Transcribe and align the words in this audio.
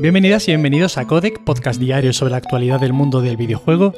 Bienvenidas 0.00 0.48
y 0.48 0.52
bienvenidos 0.52 0.96
a 0.96 1.06
Codec, 1.06 1.44
podcast 1.44 1.78
diario 1.78 2.14
sobre 2.14 2.30
la 2.30 2.38
actualidad 2.38 2.80
del 2.80 2.94
mundo 2.94 3.20
del 3.20 3.36
videojuego. 3.36 3.92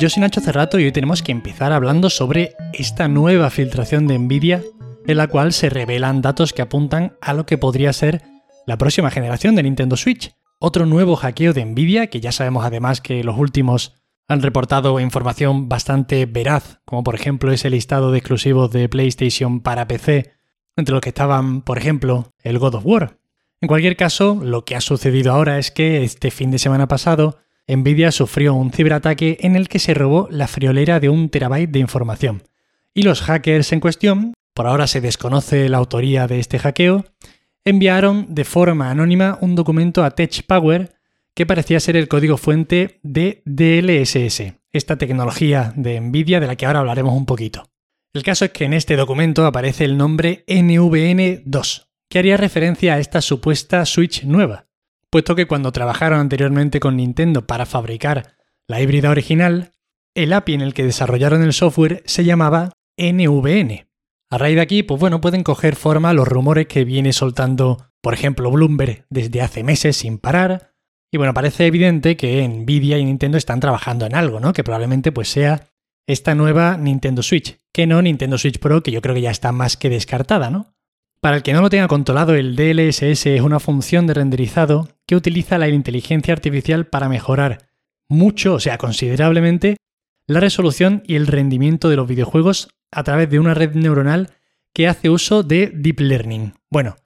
Yo 0.00 0.10
soy 0.10 0.20
Nacho 0.20 0.40
Cerrato 0.40 0.80
y 0.80 0.86
hoy 0.86 0.90
tenemos 0.90 1.22
que 1.22 1.30
empezar 1.30 1.70
hablando 1.70 2.10
sobre 2.10 2.56
esta 2.72 3.06
nueva 3.06 3.48
filtración 3.50 4.08
de 4.08 4.18
Nvidia 4.18 4.64
en 5.06 5.16
la 5.16 5.28
cual 5.28 5.52
se 5.52 5.70
revelan 5.70 6.20
datos 6.20 6.52
que 6.52 6.62
apuntan 6.62 7.16
a 7.20 7.32
lo 7.32 7.46
que 7.46 7.58
podría 7.58 7.92
ser 7.92 8.22
la 8.66 8.76
próxima 8.76 9.12
generación 9.12 9.54
de 9.54 9.62
Nintendo 9.62 9.96
Switch. 9.96 10.34
Otro 10.58 10.84
nuevo 10.84 11.14
hackeo 11.14 11.52
de 11.52 11.64
Nvidia, 11.64 12.08
que 12.08 12.20
ya 12.20 12.32
sabemos 12.32 12.64
además 12.64 13.00
que 13.00 13.22
los 13.22 13.38
últimos 13.38 13.94
han 14.26 14.42
reportado 14.42 14.98
información 14.98 15.68
bastante 15.68 16.26
veraz, 16.26 16.80
como 16.84 17.04
por 17.04 17.14
ejemplo 17.14 17.52
ese 17.52 17.70
listado 17.70 18.10
de 18.10 18.18
exclusivos 18.18 18.72
de 18.72 18.88
PlayStation 18.88 19.60
para 19.60 19.86
PC, 19.86 20.32
entre 20.74 20.92
los 20.92 21.00
que 21.00 21.10
estaban, 21.10 21.62
por 21.62 21.78
ejemplo, 21.78 22.32
el 22.42 22.58
God 22.58 22.74
of 22.74 22.84
War, 22.84 23.20
en 23.60 23.68
cualquier 23.68 23.96
caso, 23.96 24.38
lo 24.42 24.64
que 24.64 24.76
ha 24.76 24.80
sucedido 24.80 25.32
ahora 25.32 25.58
es 25.58 25.70
que 25.70 26.04
este 26.04 26.30
fin 26.30 26.50
de 26.50 26.58
semana 26.58 26.88
pasado, 26.88 27.38
Nvidia 27.66 28.12
sufrió 28.12 28.54
un 28.54 28.70
ciberataque 28.70 29.38
en 29.40 29.56
el 29.56 29.68
que 29.68 29.78
se 29.78 29.94
robó 29.94 30.28
la 30.30 30.46
friolera 30.46 31.00
de 31.00 31.08
un 31.08 31.30
terabyte 31.30 31.70
de 31.70 31.78
información. 31.78 32.42
Y 32.94 33.02
los 33.02 33.22
hackers 33.22 33.72
en 33.72 33.80
cuestión, 33.80 34.34
por 34.54 34.66
ahora 34.66 34.86
se 34.86 35.00
desconoce 35.00 35.68
la 35.68 35.78
autoría 35.78 36.26
de 36.26 36.38
este 36.38 36.58
hackeo, 36.58 37.04
enviaron 37.64 38.26
de 38.34 38.44
forma 38.44 38.90
anónima 38.90 39.38
un 39.40 39.54
documento 39.54 40.04
a 40.04 40.12
TechPower 40.12 40.94
que 41.34 41.46
parecía 41.46 41.80
ser 41.80 41.96
el 41.96 42.08
código 42.08 42.36
fuente 42.36 43.00
de 43.02 43.42
DLSS, 43.44 44.54
esta 44.72 44.96
tecnología 44.96 45.72
de 45.76 46.00
Nvidia 46.00 46.40
de 46.40 46.46
la 46.46 46.56
que 46.56 46.66
ahora 46.66 46.78
hablaremos 46.78 47.14
un 47.14 47.26
poquito. 47.26 47.68
El 48.14 48.22
caso 48.22 48.46
es 48.46 48.52
que 48.52 48.64
en 48.64 48.72
este 48.72 48.96
documento 48.96 49.44
aparece 49.44 49.84
el 49.84 49.98
nombre 49.98 50.44
NVN2, 50.46 51.86
haría 52.18 52.36
referencia 52.36 52.94
a 52.94 52.98
esta 52.98 53.20
supuesta 53.20 53.84
Switch 53.86 54.24
nueva, 54.24 54.66
puesto 55.10 55.34
que 55.34 55.46
cuando 55.46 55.72
trabajaron 55.72 56.20
anteriormente 56.20 56.80
con 56.80 56.96
Nintendo 56.96 57.46
para 57.46 57.66
fabricar 57.66 58.36
la 58.68 58.80
híbrida 58.80 59.10
original, 59.10 59.72
el 60.14 60.32
API 60.32 60.54
en 60.54 60.60
el 60.62 60.74
que 60.74 60.84
desarrollaron 60.84 61.42
el 61.42 61.52
software 61.52 62.02
se 62.06 62.24
llamaba 62.24 62.72
NVN. 62.96 63.86
A 64.30 64.38
raíz 64.38 64.56
de 64.56 64.62
aquí, 64.62 64.82
pues 64.82 64.98
bueno, 64.98 65.20
pueden 65.20 65.42
coger 65.44 65.76
forma 65.76 66.12
los 66.12 66.26
rumores 66.26 66.66
que 66.66 66.84
viene 66.84 67.12
soltando, 67.12 67.92
por 68.00 68.14
ejemplo, 68.14 68.50
Bloomberg 68.50 69.06
desde 69.08 69.42
hace 69.42 69.62
meses 69.62 69.96
sin 69.96 70.18
parar. 70.18 70.72
Y 71.12 71.18
bueno, 71.18 71.32
parece 71.34 71.66
evidente 71.66 72.16
que 72.16 72.46
Nvidia 72.48 72.98
y 72.98 73.04
Nintendo 73.04 73.38
están 73.38 73.60
trabajando 73.60 74.06
en 74.06 74.16
algo, 74.16 74.40
¿no? 74.40 74.52
Que 74.52 74.64
probablemente 74.64 75.12
pues 75.12 75.28
sea 75.28 75.68
esta 76.08 76.34
nueva 76.34 76.76
Nintendo 76.76 77.22
Switch, 77.22 77.58
que 77.72 77.86
no 77.86 78.02
Nintendo 78.02 78.38
Switch 78.38 78.58
Pro, 78.58 78.82
que 78.82 78.90
yo 78.90 79.02
creo 79.02 79.14
que 79.14 79.20
ya 79.20 79.30
está 79.30 79.52
más 79.52 79.76
que 79.76 79.90
descartada, 79.90 80.50
¿no? 80.50 80.74
Para 81.20 81.36
el 81.36 81.42
que 81.42 81.52
no 81.52 81.60
lo 81.60 81.70
tenga 81.70 81.88
controlado, 81.88 82.34
el 82.34 82.56
DLSS 82.56 83.26
es 83.26 83.40
una 83.40 83.60
función 83.60 84.06
de 84.06 84.14
renderizado 84.14 84.88
que 85.06 85.16
utiliza 85.16 85.58
la 85.58 85.68
inteligencia 85.68 86.34
artificial 86.34 86.86
para 86.86 87.08
mejorar 87.08 87.68
mucho, 88.08 88.54
o 88.54 88.60
sea, 88.60 88.78
considerablemente, 88.78 89.76
la 90.26 90.40
resolución 90.40 91.02
y 91.06 91.16
el 91.16 91.26
rendimiento 91.26 91.88
de 91.88 91.96
los 91.96 92.06
videojuegos 92.06 92.68
a 92.90 93.02
través 93.02 93.30
de 93.30 93.38
una 93.38 93.54
red 93.54 93.74
neuronal 93.74 94.30
que 94.72 94.88
hace 94.88 95.10
uso 95.10 95.42
de 95.42 95.72
Deep 95.74 96.00
Learning. 96.00 96.54
Bueno, 96.70 96.96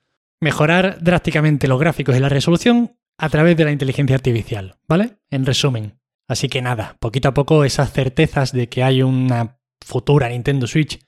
mejorar 0.40 0.98
drásticamente 1.00 1.68
los 1.68 1.78
gráficos 1.78 2.16
y 2.16 2.20
la 2.20 2.28
resolución 2.28 2.96
a 3.16 3.28
través 3.28 3.56
de 3.56 3.64
la 3.64 3.72
inteligencia 3.72 4.16
artificial, 4.16 4.76
¿vale? 4.88 5.18
En 5.30 5.46
resumen. 5.46 5.98
Así 6.26 6.48
que 6.48 6.62
nada, 6.62 6.96
poquito 7.00 7.28
a 7.28 7.34
poco 7.34 7.64
esas 7.64 7.92
certezas 7.92 8.52
de 8.52 8.68
que 8.68 8.82
hay 8.82 9.02
una 9.02 9.58
futura 9.80 10.28
Nintendo 10.28 10.66
Switch 10.66 10.98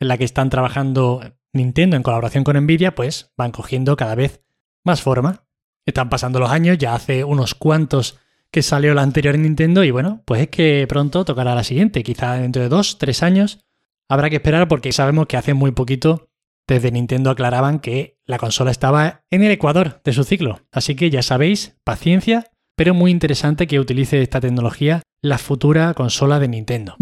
en 0.00 0.08
la 0.08 0.18
que 0.18 0.24
están 0.24 0.50
trabajando 0.50 1.20
Nintendo 1.52 1.96
en 1.96 2.02
colaboración 2.02 2.44
con 2.44 2.56
Nvidia 2.56 2.94
pues 2.94 3.32
van 3.36 3.52
cogiendo 3.52 3.96
cada 3.96 4.14
vez 4.14 4.42
más 4.84 5.02
forma. 5.02 5.44
Están 5.86 6.08
pasando 6.08 6.40
los 6.40 6.50
años, 6.50 6.78
ya 6.78 6.94
hace 6.94 7.24
unos 7.24 7.54
cuantos 7.54 8.18
que 8.50 8.62
salió 8.62 8.94
la 8.94 9.02
anterior 9.02 9.38
Nintendo 9.38 9.84
y 9.84 9.90
bueno, 9.90 10.22
pues 10.24 10.42
es 10.42 10.48
que 10.48 10.86
pronto 10.88 11.24
tocará 11.24 11.54
la 11.54 11.64
siguiente, 11.64 12.02
quizá 12.02 12.34
dentro 12.34 12.62
de 12.62 12.68
dos, 12.68 12.98
tres 12.98 13.22
años. 13.22 13.64
Habrá 14.08 14.28
que 14.28 14.36
esperar 14.36 14.66
porque 14.66 14.92
sabemos 14.92 15.26
que 15.26 15.36
hace 15.36 15.54
muy 15.54 15.70
poquito 15.70 16.28
desde 16.66 16.92
Nintendo 16.92 17.30
aclaraban 17.30 17.80
que 17.80 18.18
la 18.26 18.38
consola 18.38 18.70
estaba 18.70 19.24
en 19.30 19.42
el 19.42 19.50
ecuador 19.50 20.00
de 20.04 20.12
su 20.12 20.24
ciclo. 20.24 20.60
Así 20.70 20.94
que 20.94 21.10
ya 21.10 21.22
sabéis, 21.22 21.76
paciencia, 21.84 22.46
pero 22.76 22.94
muy 22.94 23.10
interesante 23.10 23.66
que 23.66 23.80
utilice 23.80 24.22
esta 24.22 24.40
tecnología 24.40 25.02
la 25.22 25.38
futura 25.38 25.92
consola 25.94 26.38
de 26.38 26.48
Nintendo. 26.48 26.96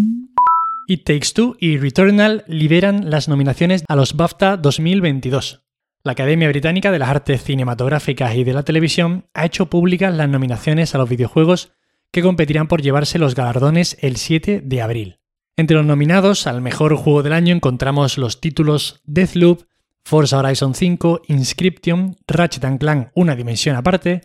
It 0.91 1.05
Takes 1.05 1.35
Two 1.35 1.55
y 1.61 1.77
Returnal 1.77 2.45
lideran 2.49 3.11
las 3.11 3.29
nominaciones 3.29 3.85
a 3.87 3.95
los 3.95 4.17
BAFTA 4.17 4.57
2022. 4.57 5.63
La 6.03 6.13
Academia 6.13 6.49
Británica 6.49 6.91
de 6.91 6.99
las 6.99 7.11
Artes 7.11 7.45
Cinematográficas 7.45 8.35
y 8.35 8.43
de 8.43 8.55
la 8.55 8.63
Televisión 8.63 9.29
ha 9.35 9.45
hecho 9.45 9.69
públicas 9.69 10.15
las 10.15 10.31
nominaciones 10.31 10.95
a 10.95 10.99
los 10.99 11.11
videojuegos 11.11 11.73
que 12.11 12.23
competirán 12.23 12.69
por 12.69 12.81
llevarse 12.81 13.19
los 13.19 13.35
galardones 13.35 13.99
el 14.01 14.17
7 14.17 14.63
de 14.65 14.81
abril. 14.81 15.21
Entre 15.59 15.77
los 15.77 15.85
nominados 15.85 16.47
al 16.47 16.63
mejor 16.63 16.97
juego 16.97 17.23
del 17.23 17.35
año 17.35 17.55
encontramos 17.55 18.17
los 18.17 18.41
títulos 18.41 19.03
Deathloop, 19.05 19.65
Forza 20.07 20.39
Horizon 20.39 20.75
5, 20.75 21.21
Inscription, 21.29 22.17
Ratchet 22.27 22.79
Clank 22.79 23.09
Una 23.15 23.37
Dimensión 23.37 23.77
Aparte, 23.77 24.23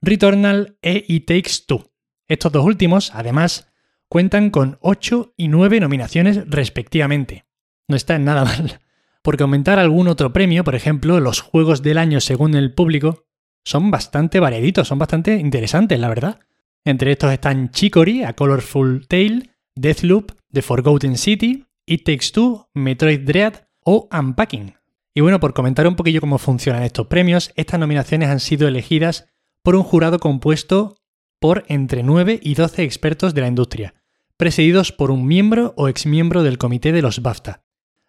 Returnal 0.00 0.78
e 0.80 1.04
It 1.08 1.26
Takes 1.26 1.66
Two. 1.66 1.92
Estos 2.26 2.52
dos 2.52 2.64
últimos, 2.64 3.10
además, 3.14 3.68
cuentan 4.08 4.50
con 4.50 4.78
8 4.80 5.34
y 5.36 5.48
9 5.48 5.80
nominaciones 5.80 6.48
respectivamente. 6.48 7.46
No 7.88 7.96
está 7.96 8.16
en 8.16 8.24
nada 8.24 8.44
mal. 8.46 8.80
Porque 9.22 9.42
aumentar 9.42 9.78
algún 9.78 10.08
otro 10.08 10.32
premio, 10.32 10.62
por 10.64 10.74
ejemplo, 10.74 11.20
los 11.20 11.40
juegos 11.40 11.82
del 11.82 11.98
año 11.98 12.20
según 12.20 12.54
el 12.54 12.72
público, 12.72 13.24
son 13.64 13.90
bastante 13.90 14.38
variaditos, 14.38 14.86
son 14.86 14.98
bastante 14.98 15.36
interesantes, 15.36 15.98
la 15.98 16.08
verdad. 16.08 16.38
Entre 16.84 17.10
estos 17.10 17.32
están 17.32 17.72
Chicory, 17.72 18.22
A 18.22 18.34
Colorful 18.34 19.08
Tale, 19.08 19.50
Deathloop, 19.74 20.30
The 20.52 20.62
Forgotten 20.62 21.18
City, 21.18 21.66
It 21.84 22.04
Takes 22.04 22.30
Two, 22.32 22.68
Metroid 22.74 23.22
Dread 23.22 23.66
o 23.84 24.08
Unpacking. 24.16 24.74
Y 25.12 25.20
bueno, 25.20 25.40
por 25.40 25.52
comentar 25.52 25.88
un 25.88 25.96
poquillo 25.96 26.20
cómo 26.20 26.38
funcionan 26.38 26.84
estos 26.84 27.08
premios, 27.08 27.50
estas 27.56 27.80
nominaciones 27.80 28.28
han 28.28 28.38
sido 28.38 28.68
elegidas 28.68 29.26
por 29.62 29.74
un 29.74 29.82
jurado 29.82 30.20
compuesto 30.20 30.95
por 31.40 31.64
entre 31.68 32.02
9 32.02 32.40
y 32.42 32.54
12 32.54 32.82
expertos 32.82 33.34
de 33.34 33.40
la 33.40 33.48
industria, 33.48 33.94
presididos 34.36 34.92
por 34.92 35.10
un 35.10 35.26
miembro 35.26 35.74
o 35.76 35.88
exmiembro 35.88 36.42
del 36.42 36.58
comité 36.58 36.92
de 36.92 37.02
los 37.02 37.22
BAFTA. 37.22 37.64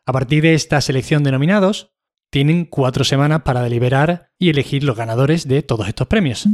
A 0.06 0.14
partir 0.14 0.44
de 0.44 0.54
esta 0.54 0.80
selección 0.82 1.24
de 1.24 1.32
nominados, 1.32 1.92
tienen 2.30 2.66
cuatro 2.66 3.04
semanas 3.04 3.42
para 3.44 3.62
deliberar 3.62 4.32
y 4.38 4.50
elegir 4.50 4.84
los 4.84 4.98
ganadores 4.98 5.48
de 5.48 5.64
todos 5.64 5.88
estos 5.88 6.08
premios. 6.08 6.48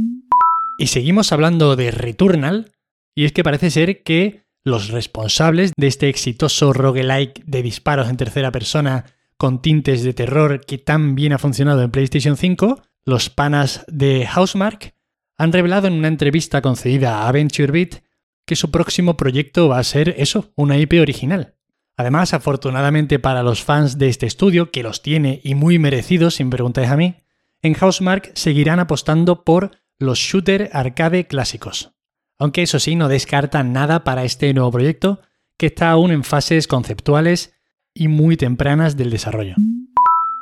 Y 0.78 0.88
seguimos 0.88 1.32
hablando 1.32 1.76
de 1.76 1.90
Returnal, 1.90 2.72
y 3.14 3.24
es 3.24 3.32
que 3.32 3.44
parece 3.44 3.70
ser 3.70 4.02
que 4.02 4.44
los 4.64 4.88
responsables 4.88 5.72
de 5.76 5.86
este 5.86 6.08
exitoso 6.08 6.72
roguelike 6.72 7.44
de 7.44 7.62
disparos 7.62 8.08
en 8.08 8.16
tercera 8.16 8.50
persona 8.50 9.04
con 9.36 9.60
tintes 9.60 10.02
de 10.02 10.14
terror 10.14 10.64
que 10.64 10.78
tan 10.78 11.14
bien 11.14 11.32
ha 11.32 11.38
funcionado 11.38 11.82
en 11.82 11.90
PlayStation 11.90 12.36
5, 12.36 12.82
los 13.04 13.30
panas 13.30 13.84
de 13.88 14.26
Housemark, 14.26 14.94
han 15.36 15.52
revelado 15.52 15.86
en 15.86 15.94
una 15.94 16.08
entrevista 16.08 16.62
concedida 16.62 17.18
a 17.18 17.28
AventureBeat 17.28 18.02
que 18.46 18.56
su 18.56 18.70
próximo 18.70 19.16
proyecto 19.16 19.68
va 19.68 19.78
a 19.78 19.84
ser 19.84 20.14
eso, 20.18 20.52
una 20.56 20.76
IP 20.76 20.94
original. 21.00 21.54
Además, 21.96 22.34
afortunadamente 22.34 23.18
para 23.18 23.42
los 23.42 23.62
fans 23.62 23.98
de 23.98 24.08
este 24.08 24.26
estudio, 24.26 24.70
que 24.70 24.82
los 24.82 25.02
tiene 25.02 25.40
y 25.44 25.54
muy 25.54 25.78
merecidos, 25.78 26.34
sin 26.34 26.50
preguntáis 26.50 26.90
a 26.90 26.96
mí, 26.96 27.16
en 27.62 27.74
Housemark 27.74 28.32
seguirán 28.34 28.80
apostando 28.80 29.44
por 29.44 29.78
los 29.98 30.18
shooter 30.18 30.70
arcade 30.72 31.26
clásicos. 31.26 31.92
Aunque 32.38 32.62
eso 32.62 32.78
sí, 32.78 32.96
no 32.96 33.08
descartan 33.08 33.72
nada 33.72 34.04
para 34.04 34.24
este 34.24 34.52
nuevo 34.52 34.72
proyecto, 34.72 35.20
que 35.56 35.66
está 35.66 35.90
aún 35.90 36.10
en 36.10 36.24
fases 36.24 36.66
conceptuales 36.66 37.54
y 37.94 38.08
muy 38.08 38.36
tempranas 38.36 38.96
del 38.96 39.10
desarrollo. 39.10 39.54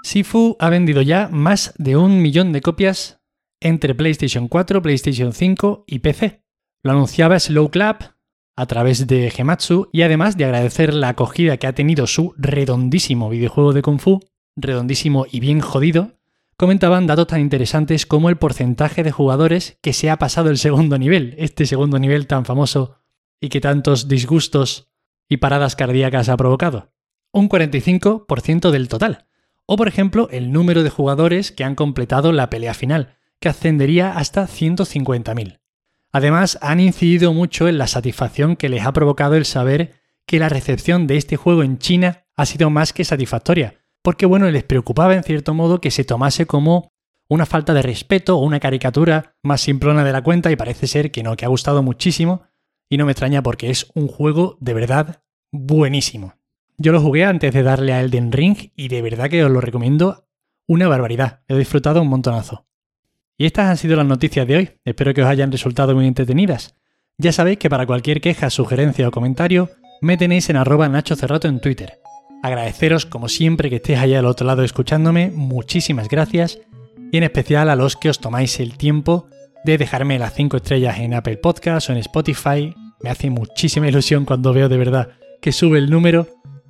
Sifu 0.03 0.57
ha 0.59 0.71
vendido 0.71 1.03
ya 1.03 1.29
más 1.31 1.75
de 1.77 1.97
un 1.97 2.23
millón 2.23 2.53
de 2.53 2.63
copias 2.63 3.21
entre 3.63 3.95
PlayStation 3.95 4.49
4, 4.49 4.83
PlayStation 4.83 5.33
5 5.33 5.85
y 5.87 6.01
PC. 6.01 6.43
Lo 6.83 6.93
anunciaba 6.93 7.39
Slow 7.39 7.71
Clap 7.71 8.03
a 8.57 8.67
través 8.67 9.07
de 9.07 9.31
Gematsu 9.31 9.89
y 9.93 10.03
además 10.03 10.37
de 10.37 10.45
agradecer 10.45 10.93
la 10.95 11.11
acogida 11.11 11.57
que 11.57 11.67
ha 11.67 11.75
tenido 11.75 12.07
su 12.07 12.35
redondísimo 12.37 13.31
videojuego 13.31 13.73
de 13.73 13.83
Kung 13.83 14.01
Fu, 14.01 14.21
redondísimo 14.57 15.27
y 15.31 15.41
bien 15.41 15.61
jodido, 15.61 16.19
comentaban 16.57 17.07
datos 17.07 17.29
tan 17.29 17.41
interesantes 17.41 18.07
como 18.07 18.29
el 18.29 18.37
porcentaje 18.37 19.03
de 19.03 19.11
jugadores 19.11 19.79
que 19.81 19.93
se 19.93 20.11
ha 20.11 20.19
pasado 20.19 20.51
el 20.51 20.59
segundo 20.59 20.99
nivel, 20.99 21.35
este 21.39 21.67
segundo 21.67 21.99
nivel 21.99 22.27
tan 22.27 22.45
famoso 22.45 22.99
y 23.41 23.49
que 23.49 23.61
tantos 23.61 24.07
disgustos 24.09 24.93
y 25.29 25.39
paradas 25.39 25.77
cardíacas 25.77 26.29
ha 26.29 26.37
provocado. 26.37 26.93
Un 27.33 27.49
45% 27.49 28.71
del 28.71 28.89
total. 28.89 29.27
O 29.67 29.77
por 29.77 29.89
ejemplo, 29.89 30.29
el 30.31 30.53
número 30.53 30.83
de 30.83 30.91
jugadores 30.91 31.51
que 31.51 31.65
han 31.65 31.75
completado 31.75 32.33
la 32.33 32.51
pelea 32.51 32.75
final, 32.75 33.17
que 33.43 33.51
ascendería 33.51 34.17
hasta 34.17 34.47
150.000. 34.47 35.59
Además, 36.13 36.59
han 36.63 36.81
incidido 36.81 37.35
mucho 37.35 37.69
en 37.69 37.77
la 37.77 37.87
satisfacción 37.87 38.57
que 38.57 38.71
les 38.71 38.87
ha 38.87 38.93
provocado 38.95 39.35
el 39.35 39.45
saber 39.45 39.95
que 40.27 40.39
la 40.39 40.49
recepción 40.49 41.07
de 41.07 41.19
este 41.19 41.37
juego 41.37 41.63
en 41.63 41.79
China 41.79 42.25
ha 42.37 42.47
sido 42.47 42.71
más 42.71 42.95
que 42.95 43.05
satisfactoria, 43.05 43.75
porque 44.03 44.25
bueno, 44.25 44.51
les 44.51 44.65
preocupaba 44.65 45.15
en 45.15 45.25
cierto 45.25 45.53
modo 45.53 45.81
que 45.81 45.91
se 45.91 46.05
tomase 46.05 46.47
como 46.47 46.93
una 47.29 47.47
falta 47.47 47.75
de 47.75 47.83
respeto 47.83 48.39
o 48.39 48.43
una 48.43 48.61
caricatura 48.61 49.37
más 49.43 49.61
simplona 49.61 50.05
de 50.05 50.13
la 50.13 50.23
cuenta 50.23 50.51
y 50.51 50.57
parece 50.57 50.87
ser 50.87 51.11
que 51.11 51.23
no, 51.23 51.37
que 51.37 51.45
ha 51.45 51.49
gustado 51.49 51.83
muchísimo 51.83 52.43
y 52.89 52.99
no 52.99 53.07
me 53.07 53.13
extraña 53.13 53.43
porque 53.43 53.71
es 53.71 53.91
un 53.95 54.07
juego 54.07 54.57
de 54.61 54.75
verdad 54.75 55.23
buenísimo. 55.51 56.35
Yo 56.77 56.93
lo 56.93 57.01
jugué 57.01 57.25
antes 57.25 57.55
de 57.55 57.63
darle 57.63 57.93
a 57.93 58.01
Elden 58.01 58.33
Ring 58.33 58.71
y 58.77 58.89
de 58.89 59.03
verdad 59.03 59.31
que 59.31 59.45
os 59.45 59.51
lo 59.51 59.61
recomiendo 59.61 60.27
una 60.67 60.89
barbaridad. 60.89 61.41
He 61.49 61.57
disfrutado 61.57 62.03
un 62.03 62.09
montonazo. 62.09 62.67
Y 63.43 63.47
estas 63.47 63.67
han 63.67 63.77
sido 63.77 63.97
las 63.97 64.07
noticias 64.07 64.47
de 64.47 64.55
hoy. 64.55 64.71
Espero 64.85 65.13
que 65.13 65.21
os 65.21 65.29
hayan 65.29 65.51
resultado 65.51 65.97
muy 65.97 66.07
entretenidas. 66.07 66.77
Ya 67.19 67.33
sabéis 67.33 67.59
que 67.59 67.69
para 67.69 67.87
cualquier 67.87 68.21
queja, 68.21 68.51
sugerencia 68.51 69.09
o 69.09 69.11
comentario, 69.11 69.69
me 70.01 70.17
tenéis 70.17 70.49
en 70.49 70.55
arroba 70.55 70.89
Nacho 70.89 71.17
Cerrato 71.17 71.49
en 71.49 71.61
Twitter. 71.61 71.99
Agradeceros 72.45 73.05
como 73.05 73.29
siempre 73.29 73.69
que 73.69 73.77
estéis 73.77 73.99
allá 73.99 74.21
al 74.21 74.27
otro 74.27 74.47
lado 74.47 74.63
escuchándome, 74.63 75.33
muchísimas 75.35 76.09
gracias, 76.09 76.61
y 77.11 77.17
en 77.17 77.25
especial 77.25 77.69
a 77.69 77.75
los 77.75 77.97
que 77.97 78.11
os 78.11 78.21
tomáis 78.21 78.61
el 78.61 78.77
tiempo 78.77 79.27
de 79.65 79.77
dejarme 79.77 80.21
las 80.21 80.35
5 80.35 80.59
estrellas 80.59 81.01
en 81.01 81.13
Apple 81.13 81.39
Podcast 81.39 81.91
o 81.91 81.95
en 81.95 81.99
Spotify. 81.99 82.73
Me 83.03 83.11
hace 83.11 83.29
muchísima 83.29 83.89
ilusión 83.89 84.25
cuando 84.25 84.53
veo 84.53 84.69
de 84.69 84.77
verdad 84.77 85.09
que 85.41 85.51
sube 85.51 85.79
el 85.79 85.91
número 85.91 86.29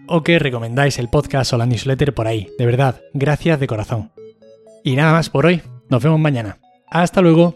o 0.08 0.22
que 0.22 0.38
recomendáis 0.38 0.98
el 0.98 1.10
podcast 1.10 1.52
o 1.52 1.58
la 1.58 1.66
newsletter 1.66 2.14
por 2.14 2.28
ahí. 2.28 2.48
De 2.58 2.64
verdad, 2.64 3.02
gracias 3.12 3.60
de 3.60 3.66
corazón. 3.66 4.10
Y 4.82 4.96
nada 4.96 5.12
más 5.12 5.28
por 5.28 5.44
hoy. 5.44 5.60
Nos 5.92 6.02
vemos 6.02 6.18
mañana. 6.18 6.56
Hasta 6.86 7.20
luego. 7.20 7.54